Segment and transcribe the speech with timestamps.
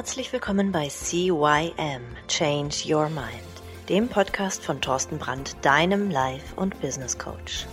[0.00, 3.44] Herzlich willkommen bei CYM Change Your Mind,
[3.90, 7.66] dem Podcast von Thorsten Brandt, deinem Life- und Business Coach.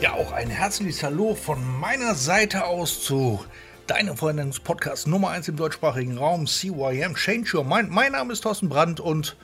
[0.00, 3.44] Ja, auch ein herzliches Hallo von meiner Seite aus zu
[3.86, 7.92] deinem Freundins-Podcast Nummer 1 im deutschsprachigen Raum, CYM Change Your Mind.
[7.92, 9.36] Mein Name ist Thorsten Brandt und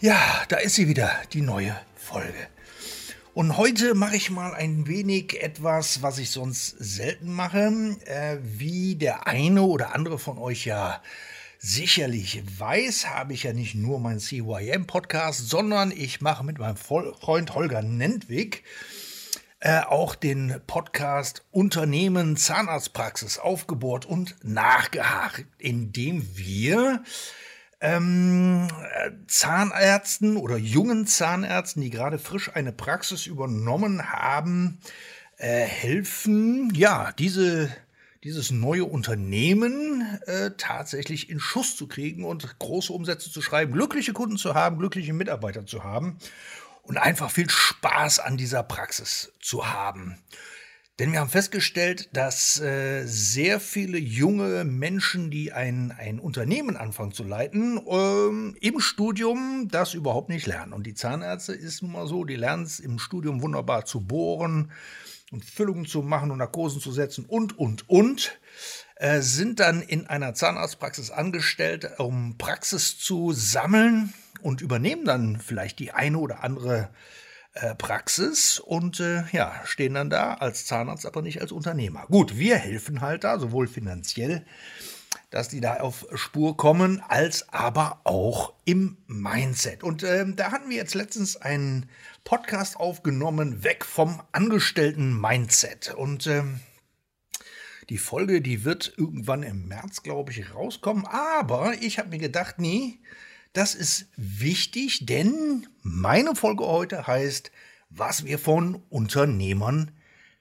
[0.00, 2.48] ja, da ist sie wieder, die neue Folge.
[3.34, 7.96] Und heute mache ich mal ein wenig etwas, was ich sonst selten mache.
[8.04, 11.00] Äh, wie der eine oder andere von euch ja
[11.58, 17.54] sicherlich weiß, habe ich ja nicht nur meinen CYM-Podcast, sondern ich mache mit meinem Freund
[17.54, 18.64] Holger Nentwig
[19.60, 27.02] äh, auch den Podcast Unternehmen Zahnarztpraxis aufgebohrt und nachgehakt, indem wir
[27.82, 28.68] ähm,
[29.26, 34.78] Zahnärzten oder jungen Zahnärzten, die gerade frisch eine Praxis übernommen haben,
[35.36, 37.68] äh, helfen, ja, diese,
[38.22, 44.12] dieses neue Unternehmen äh, tatsächlich in Schuss zu kriegen und große Umsätze zu schreiben, glückliche
[44.12, 46.18] Kunden zu haben, glückliche Mitarbeiter zu haben
[46.82, 50.18] und einfach viel Spaß an dieser Praxis zu haben.
[50.98, 57.12] Denn wir haben festgestellt, dass äh, sehr viele junge Menschen, die ein, ein Unternehmen anfangen
[57.12, 60.74] zu leiten, ähm, im Studium das überhaupt nicht lernen.
[60.74, 64.70] Und die Zahnärzte ist nun mal so, die lernen es im Studium wunderbar zu bohren
[65.30, 68.38] und Füllungen zu machen und Narkosen zu setzen und, und, und,
[68.96, 74.12] äh, sind dann in einer Zahnarztpraxis angestellt, um Praxis zu sammeln
[74.42, 76.90] und übernehmen dann vielleicht die eine oder andere
[77.54, 82.06] äh, Praxis und äh, ja, stehen dann da als Zahnarzt, aber nicht als Unternehmer.
[82.06, 84.44] Gut, wir helfen halt da, sowohl finanziell,
[85.28, 89.82] dass die da auf Spur kommen, als aber auch im Mindset.
[89.82, 91.90] Und ähm, da hatten wir jetzt letztens einen
[92.24, 95.94] Podcast aufgenommen, weg vom Angestellten-Mindset.
[95.94, 96.60] Und ähm,
[97.90, 101.04] die Folge, die wird irgendwann im März, glaube ich, rauskommen.
[101.06, 102.98] Aber ich habe mir gedacht, nee,
[103.52, 107.50] das ist wichtig, denn meine Folge heute heißt,
[107.90, 109.90] was wir von Unternehmern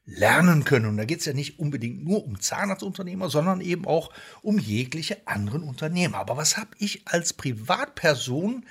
[0.06, 0.88] lernen können.
[0.88, 4.12] Und da geht es ja nicht unbedingt nur um Zahnarztunternehmer, sondern eben auch
[4.42, 6.18] um jegliche anderen Unternehmer.
[6.20, 8.66] Aber was habe ich als Privatperson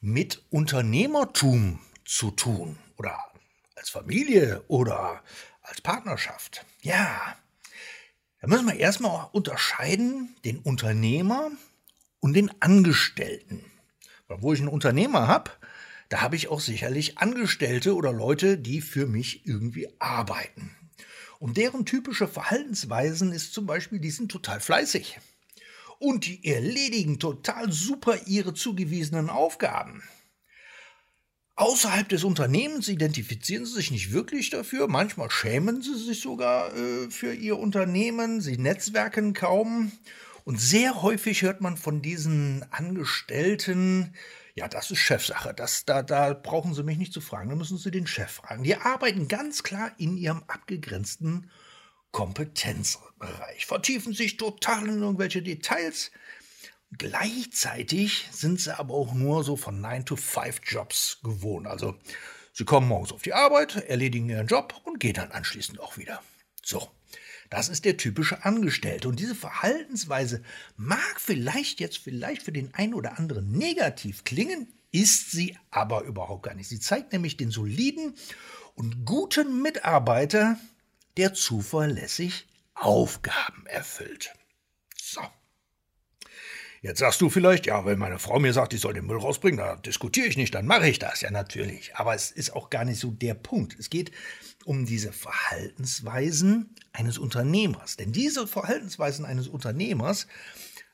[0.00, 2.78] mit Unternehmertum zu tun?
[2.96, 3.18] Oder
[3.74, 5.22] als Familie oder
[5.62, 6.64] als Partnerschaft?
[6.82, 7.36] Ja,
[8.40, 11.50] da müssen wir erstmal unterscheiden den Unternehmer
[12.26, 13.64] und den Angestellten.
[14.26, 15.52] Weil wo ich einen Unternehmer habe,
[16.08, 20.74] da habe ich auch sicherlich Angestellte oder Leute, die für mich irgendwie arbeiten.
[21.38, 25.20] Und deren typische Verhaltensweisen ist zum Beispiel, die sind total fleißig.
[26.00, 30.02] Und die erledigen total super ihre zugewiesenen Aufgaben.
[31.54, 34.88] Außerhalb des Unternehmens identifizieren sie sich nicht wirklich dafür.
[34.88, 38.40] Manchmal schämen sie sich sogar äh, für ihr Unternehmen.
[38.40, 39.92] Sie netzwerken kaum.
[40.46, 44.14] Und sehr häufig hört man von diesen Angestellten,
[44.54, 45.52] ja, das ist Chefsache.
[45.52, 48.62] Das, da, da brauchen Sie mich nicht zu fragen, da müssen Sie den Chef fragen.
[48.62, 51.50] Die arbeiten ganz klar in ihrem abgegrenzten
[52.12, 56.12] Kompetenzbereich, vertiefen sich total in irgendwelche Details.
[56.96, 61.66] Gleichzeitig sind sie aber auch nur so von 9-to-5-Jobs gewohnt.
[61.66, 61.98] Also
[62.52, 66.22] sie kommen morgens auf die Arbeit, erledigen ihren Job und gehen dann anschließend auch wieder.
[66.66, 66.90] So.
[67.48, 69.08] Das ist der typische Angestellte.
[69.08, 70.42] Und diese Verhaltensweise
[70.76, 76.42] mag vielleicht jetzt vielleicht für den einen oder anderen negativ klingen, ist sie aber überhaupt
[76.42, 76.68] gar nicht.
[76.68, 78.14] Sie zeigt nämlich den soliden
[78.74, 80.58] und guten Mitarbeiter,
[81.16, 84.34] der zuverlässig Aufgaben erfüllt.
[85.00, 85.20] So.
[86.82, 89.58] Jetzt sagst du vielleicht, ja, wenn meine Frau mir sagt, ich soll den Müll rausbringen,
[89.58, 91.96] da diskutiere ich nicht, dann mache ich das ja natürlich.
[91.96, 93.76] Aber es ist auch gar nicht so der Punkt.
[93.78, 94.10] Es geht
[94.64, 97.96] um diese Verhaltensweisen eines Unternehmers.
[97.96, 100.26] Denn diese Verhaltensweisen eines Unternehmers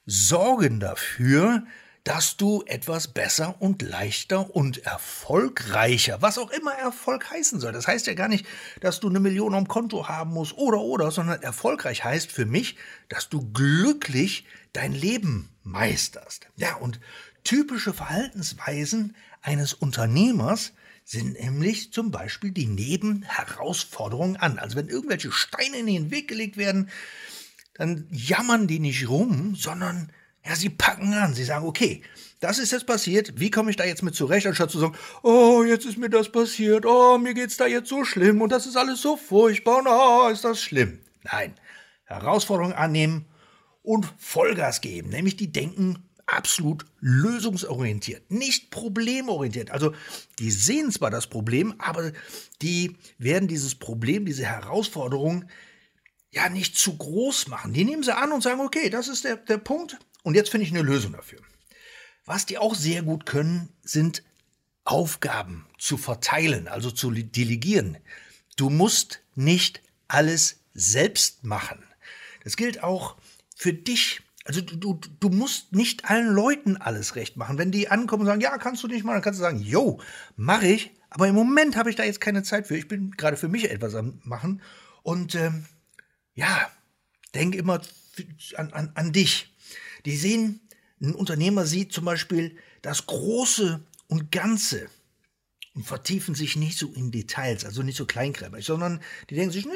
[0.07, 1.65] sorgen dafür,
[2.05, 7.73] dass du etwas besser und leichter und erfolgreicher, was auch immer Erfolg heißen soll.
[7.73, 8.45] Das heißt ja gar nicht,
[8.81, 12.77] dass du eine Million am Konto haben musst oder oder, sondern erfolgreich heißt für mich,
[13.09, 16.47] dass du glücklich dein Leben meisterst.
[16.57, 17.01] Ja, und
[17.45, 20.73] typische Verhaltensweisen eines Unternehmers
[21.05, 24.59] sind nämlich zum Beispiel die Nebenherausforderungen an.
[24.59, 26.91] Also wenn irgendwelche Steine in den Weg gelegt werden,
[27.75, 30.13] dann jammern die nicht rum, sondern
[30.45, 31.35] ja, sie packen an.
[31.35, 32.03] Sie sagen, okay,
[32.41, 33.39] das ist jetzt passiert.
[33.39, 36.31] Wie komme ich da jetzt mit zurecht, anstatt zu sagen, oh, jetzt ist mir das
[36.31, 36.85] passiert.
[36.85, 40.29] Oh, mir geht's da jetzt so schlimm und das ist alles so furchtbar und oh,
[40.29, 40.99] ist das schlimm.
[41.25, 41.55] Nein,
[42.05, 43.27] Herausforderungen annehmen
[43.83, 45.11] und Vollgas geben.
[45.11, 49.71] Nämlich die denken absolut lösungsorientiert, nicht problemorientiert.
[49.71, 49.93] Also
[50.39, 52.13] die sehen zwar das Problem, aber
[52.63, 55.45] die werden dieses Problem, diese Herausforderung
[56.31, 57.73] ja nicht zu groß machen.
[57.73, 60.67] Die nehmen sie an und sagen, okay, das ist der, der Punkt und jetzt finde
[60.67, 61.41] ich eine Lösung dafür.
[62.25, 64.23] Was die auch sehr gut können, sind
[64.85, 67.99] Aufgaben zu verteilen, also zu delegieren.
[68.57, 71.83] Du musst nicht alles selbst machen.
[72.45, 73.17] Das gilt auch
[73.71, 74.23] dich.
[74.45, 77.59] Also du, du, musst nicht allen Leuten alles recht machen.
[77.59, 80.01] Wenn die ankommen und sagen, ja, kannst du nicht mal, dann kannst du sagen, jo,
[80.35, 80.91] mache ich.
[81.11, 82.77] Aber im Moment habe ich da jetzt keine Zeit für.
[82.77, 84.63] Ich bin gerade für mich etwas am machen.
[85.05, 85.67] Und ähm,
[86.35, 86.71] ja,
[87.35, 87.81] denk immer
[88.57, 89.55] an, an, an dich.
[90.07, 90.61] Die sehen,
[91.01, 94.89] ein Unternehmer sieht zum Beispiel das Große und Ganze
[95.75, 99.01] und vertiefen sich nicht so in Details, also nicht so kleinkrämig, sondern
[99.31, 99.73] die denken sich, nee,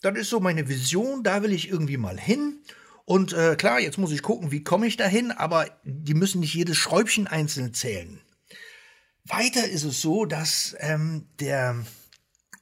[0.00, 2.60] das ist so meine Vision, da will ich irgendwie mal hin.
[3.08, 6.40] Und äh, klar, jetzt muss ich gucken, wie komme ich da hin, aber die müssen
[6.40, 8.20] nicht jedes Schräubchen einzeln zählen.
[9.24, 11.86] Weiter ist es so, dass ähm, der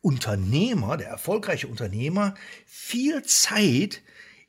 [0.03, 2.35] Unternehmer, der erfolgreiche Unternehmer,
[2.65, 4.03] viel Zeit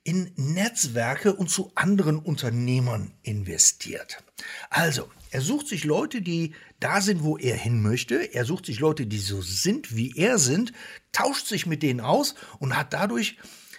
[0.03, 4.23] in Netzwerke und zu anderen Unternehmern investiert.
[4.69, 8.35] Also, er sucht sich Leute, die da sind, wo er hin möchte.
[8.35, 10.73] Er sucht sich Leute, die so sind, wie er sind,
[11.11, 13.37] tauscht sich mit denen aus und hat dadurch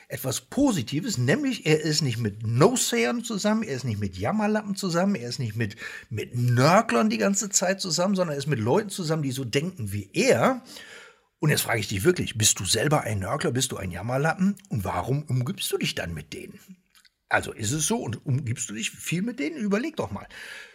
[0.09, 5.15] etwas Positives, nämlich er ist nicht mit No-Sayern zusammen, er ist nicht mit Jammerlappen zusammen,
[5.15, 5.77] er ist nicht mit,
[6.09, 9.93] mit Nörglern die ganze Zeit zusammen, sondern er ist mit Leuten zusammen, die so denken
[9.93, 10.63] wie er.
[11.41, 14.57] Und jetzt frage ich dich wirklich, bist du selber ein Nörgler, bist du ein Jammerlappen
[14.71, 16.59] und warum umgibst du dich dann mit denen?
[17.29, 19.59] Also ist es so und umgibst du dich viel mit denen?
[19.59, 20.27] Überleg doch mal.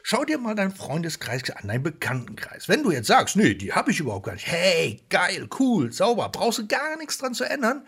[0.03, 2.69] Schau dir mal deinen Freundeskreis an, deinen Bekanntenkreis.
[2.69, 4.45] Wenn du jetzt sagst, nee, die habe ich überhaupt gar nicht.
[4.45, 7.87] Hey, geil, cool, sauber, brauchst du gar nichts dran zu ändern.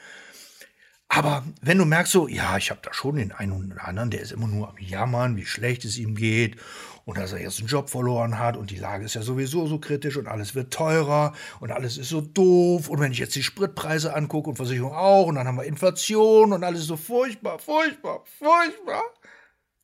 [1.08, 4.22] Aber wenn du merkst so, ja, ich habe da schon den einen oder anderen, der
[4.22, 6.58] ist immer nur am Jammern, wie schlecht es ihm geht
[7.06, 9.80] und dass er jetzt einen Job verloren hat und die Lage ist ja sowieso so
[9.80, 13.44] kritisch und alles wird teurer und alles ist so doof und wenn ich jetzt die
[13.44, 18.24] Spritpreise angucke und Versicherung auch und dann haben wir Inflation und alles so furchtbar, furchtbar,
[18.40, 19.04] furchtbar.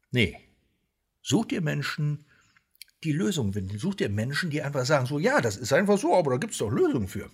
[0.09, 0.37] Nee,
[1.21, 2.25] such dir Menschen,
[3.03, 3.77] die Lösungen finden.
[3.77, 6.53] Such dir Menschen, die einfach sagen so, ja, das ist einfach so, aber da gibt
[6.53, 7.29] es doch Lösungen für.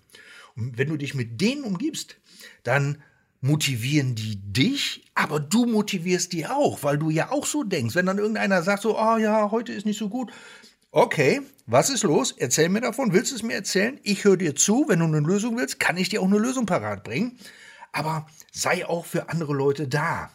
[0.56, 2.18] Und wenn du dich mit denen umgibst,
[2.64, 3.04] dann
[3.42, 7.96] motivieren die dich, aber du motivierst die auch, weil du ja auch so denkst.
[7.96, 10.32] Wenn dann irgendeiner sagt so, oh ja, heute ist nicht so gut.
[10.92, 12.34] Okay, was ist los?
[12.38, 13.14] Erzähl mir davon.
[13.14, 14.00] Willst du es mir erzählen?
[14.04, 14.86] Ich höre dir zu.
[14.88, 17.38] Wenn du eine Lösung willst, kann ich dir auch eine Lösung parat bringen.
[17.92, 20.32] Aber sei auch für andere Leute da.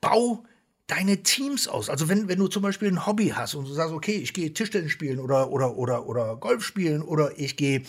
[0.00, 0.44] Bau
[0.86, 1.88] deine Teams aus.
[1.88, 4.52] Also wenn, wenn du zum Beispiel ein Hobby hast und du sagst, okay, ich gehe
[4.52, 7.82] Tischtennis spielen oder, oder, oder, oder Golf spielen oder ich gehe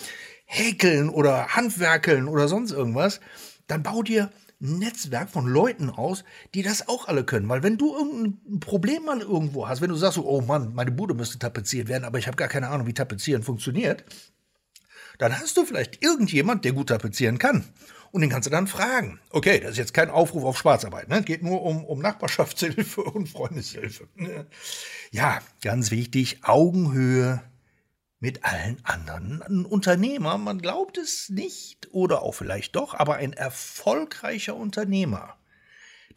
[0.45, 3.19] häkeln oder handwerkeln oder sonst irgendwas,
[3.67, 4.31] dann bau dir
[4.61, 6.23] ein Netzwerk von Leuten aus,
[6.53, 7.49] die das auch alle können.
[7.49, 11.13] Weil wenn du irgendein Problem mal irgendwo hast, wenn du sagst, oh Mann, meine Bude
[11.13, 14.05] müsste tapeziert werden, aber ich habe gar keine Ahnung, wie tapezieren funktioniert,
[15.17, 17.65] dann hast du vielleicht irgendjemand, der gut tapezieren kann.
[18.11, 19.19] Und den kannst du dann fragen.
[19.31, 21.21] Okay, das ist jetzt kein Aufruf auf Schwarzarbeit, ne?
[21.21, 24.07] Geht nur um, um Nachbarschaftshilfe und Freundeshilfe.
[25.11, 27.43] Ja, ganz wichtig, Augenhöhe
[28.19, 29.41] mit allen anderen.
[29.41, 35.37] Ein Unternehmer, man glaubt es nicht oder auch vielleicht doch, aber ein erfolgreicher Unternehmer,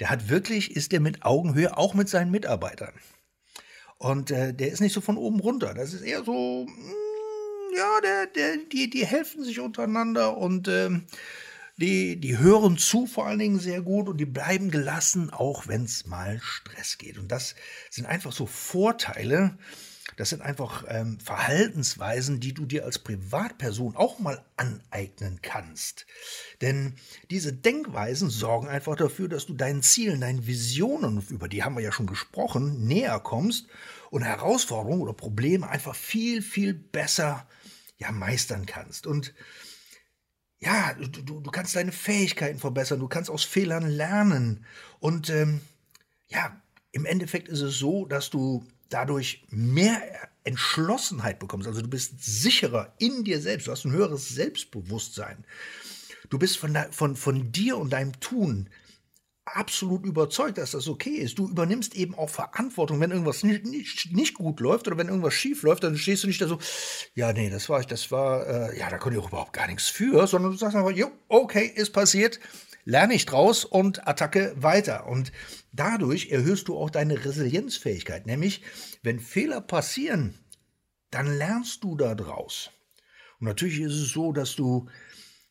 [0.01, 2.95] der hat wirklich, ist der mit Augenhöhe auch mit seinen Mitarbeitern.
[3.99, 5.75] Und äh, der ist nicht so von oben runter.
[5.75, 10.69] Das ist eher so, mh, hm, ja, der, der, die, die helfen sich untereinander und
[10.69, 11.05] ähm,
[11.77, 15.85] die, die hören zu vor allen Dingen sehr gut und die bleiben gelassen, auch wenn
[15.85, 17.19] es mal Stress geht.
[17.19, 17.55] Und das
[17.91, 19.59] sind einfach so Vorteile,
[20.17, 26.07] das sind einfach ähm, Verhaltensweisen, die du dir als Privatperson auch mal aneignen kannst.
[26.61, 26.95] Denn
[27.31, 31.83] diese Denkweisen sorgen einfach dafür, dass du deinen Zielen, deinen Visionen, über die haben wir
[31.83, 33.67] ja schon gesprochen, näher kommst
[34.11, 37.47] und Herausforderungen oder Probleme einfach viel, viel besser
[37.99, 39.07] ja, meistern kannst.
[39.07, 39.35] Und
[40.61, 44.65] ja, du, du kannst deine Fähigkeiten verbessern, du kannst aus Fehlern lernen.
[44.99, 45.61] Und ähm,
[46.27, 46.61] ja,
[46.91, 50.03] im Endeffekt ist es so, dass du dadurch mehr
[50.45, 51.67] Entschlossenheit bekommst.
[51.67, 55.45] Also du bist sicherer in dir selbst, du hast ein höheres Selbstbewusstsein.
[56.31, 58.69] Du bist von, von, von dir und deinem Tun
[59.55, 61.39] absolut überzeugt, dass das okay ist.
[61.39, 65.35] Du übernimmst eben auch Verantwortung, wenn irgendwas nicht, nicht, nicht gut läuft oder wenn irgendwas
[65.35, 66.59] schief läuft, dann stehst du nicht da so,
[67.15, 69.67] ja, nee, das war ich, das war, äh, ja, da konnte ich auch überhaupt gar
[69.67, 72.41] nichts für, sondern du sagst einfach, jo, okay, ist passiert,
[72.89, 75.09] lerne ich draus und attacke weiter.
[75.09, 75.31] Und
[75.73, 78.25] dadurch erhöhst du auch deine Resilienzfähigkeit.
[78.25, 78.63] Nämlich,
[79.03, 80.39] wenn Fehler passieren,
[81.11, 82.71] dann lernst du da draus.
[83.41, 84.89] Und natürlich ist es so, dass du,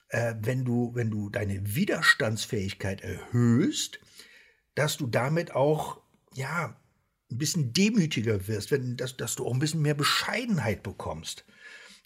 [0.10, 4.00] äh, wenn du, wenn du deine Widerstandsfähigkeit erhöhst,
[4.74, 6.02] dass du damit auch,
[6.34, 6.76] ja,
[7.30, 11.46] ein bisschen demütiger wirst, wenn, dass, dass du auch ein bisschen mehr Bescheidenheit bekommst.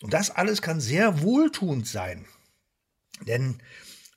[0.02, 2.26] Und das alles kann sehr wohltuend sein.
[3.26, 3.62] Denn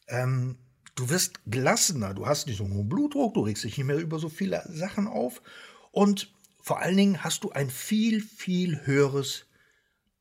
[0.08, 0.58] ähm,
[0.94, 3.98] du wirst gelassener, du hast nicht so einen hohen Blutdruck, du regst dich nicht mehr
[3.98, 5.42] über so viele Sachen auf
[5.90, 6.32] und
[6.62, 9.46] vor allen Dingen hast du ein viel, viel höheres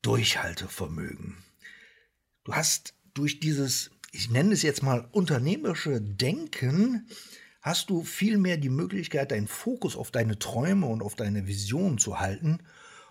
[0.02, 1.38] Durchhaltevermögen.
[2.44, 7.08] Du hast durch dieses, ich nenne es jetzt mal unternehmerische Denken,
[7.62, 11.98] hast du viel mehr die Möglichkeit, deinen Fokus auf deine Träume und auf deine Vision
[11.98, 12.60] zu halten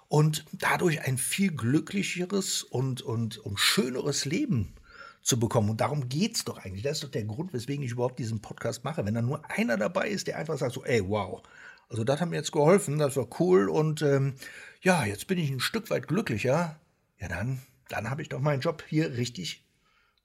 [0.08, 4.74] und dadurch ein viel glücklicheres und, und, und schöneres Leben
[5.22, 5.70] zu bekommen.
[5.70, 6.82] Und darum geht es doch eigentlich.
[6.82, 9.04] Das ist doch der Grund, weswegen ich überhaupt diesen Podcast mache.
[9.04, 11.42] Wenn da nur einer dabei ist, der einfach sagt so, ey, wow,
[11.88, 14.34] also das hat mir jetzt geholfen, das war cool und ähm,
[14.80, 16.80] ja, jetzt bin ich ein Stück weit glücklicher.
[17.18, 19.62] Ja, dann, dann habe ich doch meinen Job hier richtig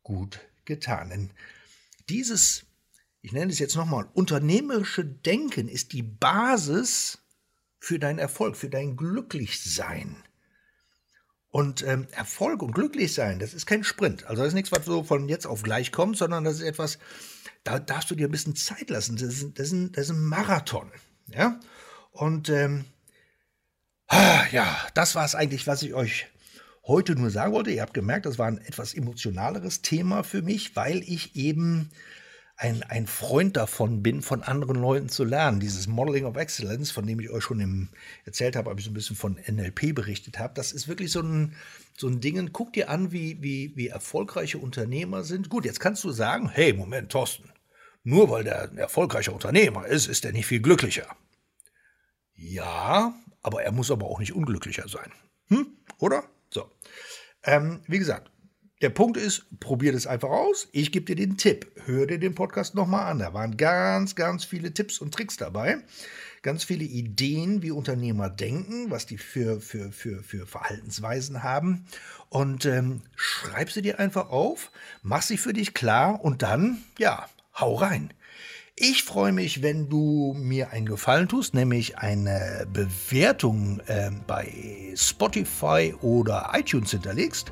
[0.01, 1.09] gut getan.
[1.09, 1.31] Denn
[2.09, 2.65] dieses,
[3.21, 7.19] ich nenne es jetzt nochmal, unternehmerische Denken ist die Basis
[7.79, 10.23] für deinen Erfolg, für dein Glücklichsein.
[11.49, 14.25] Und ähm, Erfolg und Glücklichsein, das ist kein Sprint.
[14.27, 16.99] Also das ist nichts, was so von jetzt auf gleich kommt, sondern das ist etwas,
[17.63, 19.15] da darfst du dir ein bisschen Zeit lassen.
[19.15, 20.91] Das ist, das ist, ein, das ist ein Marathon.
[21.27, 21.59] Ja?
[22.11, 22.85] Und ähm,
[24.07, 26.27] ah, ja, das war es eigentlich, was ich euch
[26.85, 27.71] heute nur sagen wollte.
[27.71, 31.89] Ihr habt gemerkt, das war ein etwas emotionaleres Thema für mich, weil ich eben
[32.57, 35.59] ein, ein Freund davon bin, von anderen Leuten zu lernen.
[35.59, 37.89] Dieses Modeling of Excellence, von dem ich euch schon im,
[38.25, 41.21] erzählt habe, habe ich so ein bisschen von NLP berichtet habe, das ist wirklich so
[41.21, 41.55] ein,
[41.95, 42.51] so ein Ding.
[42.51, 45.49] Guck dir an, wie, wie, wie erfolgreiche Unternehmer sind.
[45.49, 47.51] Gut, jetzt kannst du sagen, hey, Moment, Thorsten,
[48.03, 51.15] nur weil der ein erfolgreicher Unternehmer ist, ist er nicht viel glücklicher.
[52.33, 55.11] Ja, aber er muss aber auch nicht unglücklicher sein.
[55.49, 55.67] Hm?
[55.99, 56.23] Oder?
[56.49, 56.71] So.
[57.43, 58.31] Ähm, wie gesagt,
[58.81, 60.67] der Punkt ist, probier das einfach aus.
[60.71, 61.71] Ich gebe dir den Tipp.
[61.85, 63.19] Hör dir den Podcast nochmal an.
[63.19, 65.79] Da waren ganz, ganz viele Tipps und Tricks dabei.
[66.43, 71.85] Ganz viele Ideen, wie Unternehmer denken, was die für, für, für, für Verhaltensweisen haben.
[72.29, 77.27] Und ähm, schreib sie dir einfach auf, mach sie für dich klar und dann, ja,
[77.59, 78.13] hau rein.
[78.75, 85.95] Ich freue mich, wenn du mir einen Gefallen tust, nämlich eine Bewertung äh, bei Spotify
[85.99, 87.51] oder iTunes hinterlegst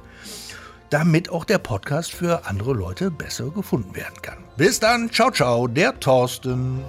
[0.89, 4.38] damit auch der Podcast für andere Leute besser gefunden werden kann.
[4.58, 6.84] Bis dann, ciao, ciao, der Thorsten.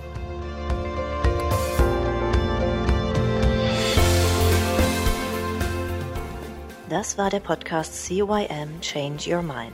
[6.89, 9.73] Das war der Podcast CYM Change Your Mind.